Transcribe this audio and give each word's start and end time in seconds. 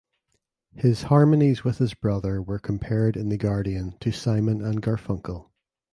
His 0.73 1.03
harmonies 1.03 1.63
with 1.63 1.77
his 1.77 1.93
brother 1.93 2.41
were 2.41 2.57
compared 2.57 3.15
in 3.15 3.29
The 3.29 3.37
Guardian 3.37 3.97
to 3.99 4.11
Simon 4.11 4.59
and 4.65 4.81
Garfunkel. 4.81 5.51